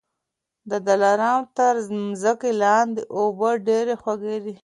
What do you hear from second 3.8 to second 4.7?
خوږې دي